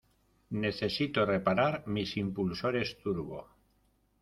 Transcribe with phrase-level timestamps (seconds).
[0.61, 1.69] Necesito reparar
[1.99, 3.47] mis impulsores turbo.